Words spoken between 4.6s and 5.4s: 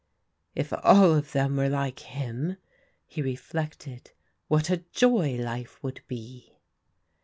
a joy